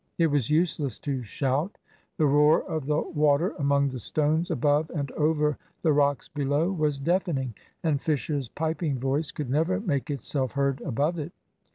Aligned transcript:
It 0.17 0.25
was 0.31 0.49
useless 0.49 0.97
to 0.97 1.21
shout. 1.21 1.77
The 2.17 2.25
roar 2.25 2.63
of 2.63 2.87
the 2.87 2.99
water 2.99 3.53
among 3.59 3.89
the 3.89 3.99
stones 3.99 4.49
above 4.49 4.89
and 4.89 5.11
over 5.11 5.59
the 5.83 5.93
rocks 5.93 6.27
below 6.27 6.71
was 6.71 6.97
deafening, 6.97 7.53
and 7.83 8.01
Fisher's 8.01 8.47
piping 8.49 8.97
voice 8.97 9.29
could 9.31 9.51
never 9.51 9.79
make 9.79 10.09
itself 10.09 10.53
heard 10.53 10.81
above 10.81 11.19
it. 11.19 11.33